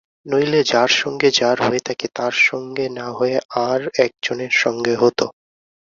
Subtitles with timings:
[0.25, 3.37] নইলে যার সঙ্গে যার হয়ে থাকে তার সঙ্গে না হয়ে
[3.67, 5.19] আর-একজনের সঙ্গে হত।